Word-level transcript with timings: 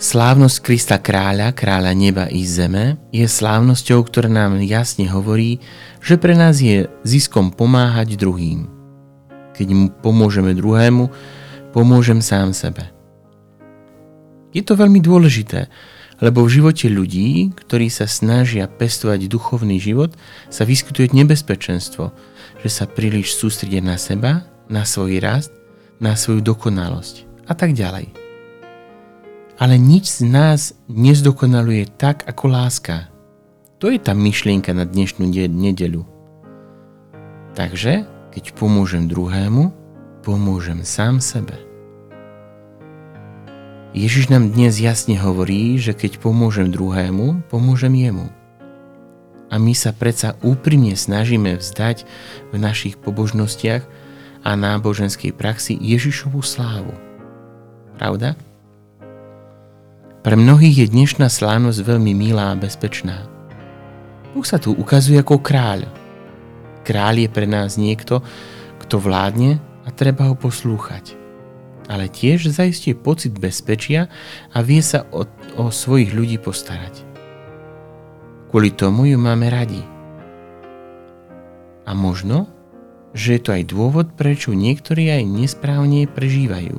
Slávnosť 0.00 0.64
Krista 0.64 0.96
kráľa, 0.96 1.52
kráľa 1.52 1.92
neba 1.92 2.24
i 2.32 2.40
zeme, 2.40 2.96
je 3.12 3.28
slávnosťou, 3.28 4.00
ktorá 4.08 4.32
nám 4.32 4.56
jasne 4.64 5.04
hovorí, 5.04 5.60
že 6.00 6.16
pre 6.16 6.32
nás 6.32 6.56
je 6.56 6.88
ziskom 7.04 7.52
pomáhať 7.52 8.16
druhým. 8.16 8.64
Keď 9.52 9.68
mu 9.76 9.92
pomôžeme 9.92 10.56
druhému, 10.56 11.04
pomôžem 11.76 12.24
sám 12.24 12.56
sebe. 12.56 12.88
Je 14.56 14.64
to 14.64 14.72
veľmi 14.72 15.04
dôležité, 15.04 15.68
lebo 16.24 16.48
v 16.48 16.56
živote 16.56 16.88
ľudí, 16.88 17.52
ktorí 17.52 17.92
sa 17.92 18.08
snažia 18.08 18.72
pestovať 18.72 19.28
duchovný 19.28 19.76
život, 19.76 20.16
sa 20.48 20.64
vyskytuje 20.64 21.12
nebezpečenstvo, 21.12 22.08
že 22.64 22.68
sa 22.72 22.88
príliš 22.88 23.36
sústredia 23.36 23.84
na 23.84 24.00
seba, 24.00 24.48
na 24.64 24.88
svoj 24.88 25.20
rast, 25.20 25.52
na 26.00 26.16
svoju 26.16 26.40
dokonalosť 26.40 27.44
a 27.44 27.52
tak 27.52 27.76
ďalej 27.76 28.19
ale 29.60 29.76
nič 29.76 30.24
z 30.24 30.24
nás 30.24 30.72
nezdokonaluje 30.88 31.92
tak 32.00 32.24
ako 32.24 32.48
láska. 32.48 33.12
To 33.76 33.92
je 33.92 34.00
tá 34.00 34.16
myšlienka 34.16 34.72
na 34.72 34.88
dnešnú 34.88 35.28
nedeľu. 35.28 36.08
Takže, 37.52 38.08
keď 38.32 38.56
pomôžem 38.56 39.04
druhému, 39.04 39.68
pomôžem 40.24 40.80
sám 40.80 41.20
sebe. 41.20 41.60
Ježiš 43.92 44.32
nám 44.32 44.48
dnes 44.48 44.80
jasne 44.80 45.20
hovorí, 45.20 45.76
že 45.76 45.92
keď 45.92 46.24
pomôžem 46.24 46.72
druhému, 46.72 47.44
pomôžem 47.52 47.92
jemu. 48.00 48.32
A 49.50 49.58
my 49.60 49.74
sa 49.76 49.92
predsa 49.92 50.40
úprimne 50.40 50.94
snažíme 50.96 51.58
vzdať 51.60 52.08
v 52.48 52.56
našich 52.56 52.96
pobožnostiach 52.96 53.82
a 54.40 54.50
náboženskej 54.56 55.36
praxi 55.36 55.76
Ježišovu 55.76 56.40
slávu. 56.40 56.94
Pravda? 57.98 58.38
Pre 60.20 60.36
mnohých 60.36 60.84
je 60.84 60.92
dnešná 60.92 61.32
slávnosť 61.32 61.80
veľmi 61.80 62.12
milá 62.12 62.52
a 62.52 62.60
bezpečná. 62.60 63.24
Boh 64.36 64.44
sa 64.44 64.60
tu 64.60 64.76
ukazuje 64.76 65.16
ako 65.16 65.40
kráľ. 65.40 65.88
Kráľ 66.84 67.24
je 67.24 67.28
pre 67.32 67.48
nás 67.48 67.80
niekto, 67.80 68.20
kto 68.84 69.00
vládne 69.00 69.64
a 69.80 69.88
treba 69.88 70.28
ho 70.28 70.36
poslúchať. 70.36 71.16
Ale 71.88 72.12
tiež 72.12 72.52
zaistí 72.52 72.92
pocit 72.92 73.32
bezpečia 73.32 74.12
a 74.52 74.60
vie 74.60 74.84
sa 74.84 75.08
o, 75.08 75.24
o 75.56 75.72
svojich 75.72 76.12
ľudí 76.12 76.36
postarať. 76.36 77.00
Kvôli 78.52 78.76
tomu 78.76 79.08
ju 79.08 79.16
máme 79.16 79.48
radi. 79.48 79.80
A 81.88 81.96
možno, 81.96 82.44
že 83.16 83.40
je 83.40 83.42
to 83.42 83.56
aj 83.56 83.72
dôvod, 83.72 84.12
prečo 84.20 84.52
niektorí 84.52 85.08
aj 85.08 85.24
nesprávne 85.24 86.04
prežívajú. 86.04 86.76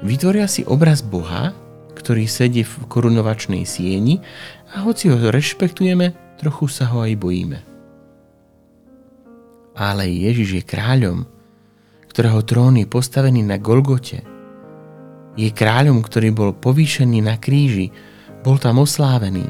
Vytvoria 0.00 0.48
si 0.48 0.64
obraz 0.64 1.04
Boha, 1.04 1.52
ktorý 1.94 2.26
sedí 2.26 2.66
v 2.66 2.74
korunovačnej 2.90 3.62
sieni 3.62 4.20
a 4.74 4.82
hoci 4.82 5.08
ho 5.08 5.16
rešpektujeme, 5.16 6.36
trochu 6.36 6.66
sa 6.66 6.90
ho 6.90 7.06
aj 7.06 7.14
bojíme. 7.14 7.58
Ale 9.74 10.06
Ježiš 10.06 10.48
je 10.60 10.62
kráľom, 10.62 11.26
ktorého 12.10 12.46
trón 12.46 12.78
je 12.78 12.86
postavený 12.86 13.42
na 13.42 13.58
Golgote. 13.58 14.22
Je 15.34 15.50
kráľom, 15.50 15.98
ktorý 15.98 16.30
bol 16.30 16.50
povýšený 16.54 17.18
na 17.26 17.34
kríži, 17.38 17.90
bol 18.46 18.54
tam 18.54 18.78
oslávený. 18.78 19.46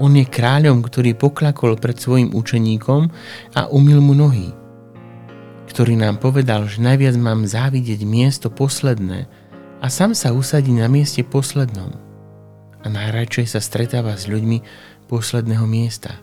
On 0.00 0.12
je 0.12 0.24
kráľom, 0.24 0.80
ktorý 0.80 1.12
poklakol 1.12 1.76
pred 1.76 1.96
svojim 1.96 2.32
učeníkom 2.32 3.08
a 3.52 3.68
umil 3.68 4.00
mu 4.00 4.16
nohy, 4.16 4.52
ktorý 5.68 6.00
nám 6.00 6.16
povedal, 6.20 6.64
že 6.64 6.80
najviac 6.80 7.20
mám 7.20 7.44
závidieť 7.44 8.00
miesto 8.08 8.48
posledné, 8.48 9.28
a 9.80 9.86
sám 9.92 10.16
sa 10.16 10.32
usadí 10.32 10.72
na 10.72 10.88
mieste 10.88 11.20
poslednom 11.20 11.92
a 12.80 12.86
najradšej 12.86 13.46
sa 13.56 13.60
stretáva 13.60 14.16
s 14.16 14.30
ľuďmi 14.30 14.62
posledného 15.10 15.66
miesta. 15.68 16.16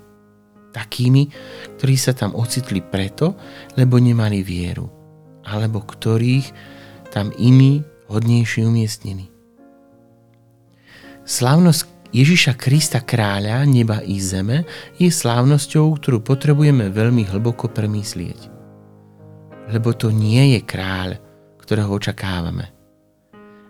Takými, 0.74 1.30
ktorí 1.78 1.96
sa 2.00 2.18
tam 2.18 2.34
ocitli 2.34 2.82
preto, 2.82 3.38
lebo 3.78 4.02
nemali 4.02 4.42
vieru, 4.42 4.90
alebo 5.46 5.86
ktorých 5.86 6.50
tam 7.14 7.30
iní 7.38 7.86
hodnejšie 8.10 8.66
umiestnení. 8.66 9.30
Slávnosť 11.24 12.10
Ježiša 12.14 12.58
Krista 12.58 13.02
kráľa 13.06 13.66
neba 13.70 14.02
i 14.02 14.18
zeme 14.18 14.66
je 14.98 15.14
slávnosťou, 15.14 15.98
ktorú 16.02 16.26
potrebujeme 16.26 16.90
veľmi 16.90 17.26
hlboko 17.30 17.70
premyslieť. 17.70 18.50
Lebo 19.70 19.94
to 19.94 20.10
nie 20.10 20.58
je 20.58 20.60
kráľ, 20.66 21.22
ktorého 21.62 21.90
očakávame 21.96 22.83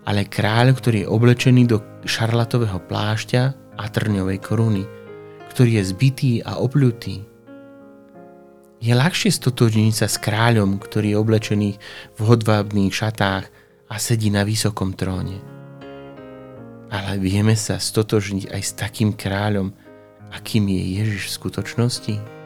ale 0.03 0.27
kráľ, 0.27 0.75
ktorý 0.75 1.03
je 1.03 1.11
oblečený 1.11 1.63
do 1.67 1.77
šarlatového 2.03 2.79
plášťa 2.87 3.43
a 3.79 3.83
trňovej 3.87 4.39
koruny, 4.43 4.83
ktorý 5.51 5.79
je 5.79 5.83
zbitý 5.95 6.33
a 6.43 6.59
obľutý. 6.59 7.23
Je 8.83 8.91
ľahšie 8.91 9.31
stotožniť 9.31 9.93
sa 9.95 10.07
s 10.11 10.19
kráľom, 10.19 10.75
ktorý 10.75 11.15
je 11.15 11.21
oblečený 11.23 11.69
v 12.19 12.21
hodvábných 12.21 12.91
šatách 12.91 13.47
a 13.87 13.95
sedí 13.95 14.27
na 14.27 14.43
vysokom 14.43 14.91
tróne. 14.91 15.39
Ale 16.91 17.17
vieme 17.17 17.55
sa 17.55 17.79
stotožniť 17.79 18.51
aj 18.51 18.61
s 18.61 18.71
takým 18.75 19.15
kráľom, 19.15 19.71
akým 20.35 20.67
je 20.67 20.83
Ježiš 20.99 21.31
v 21.31 21.35
skutočnosti? 21.39 22.42